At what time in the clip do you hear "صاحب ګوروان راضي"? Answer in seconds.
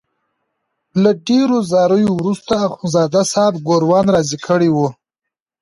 3.33-4.37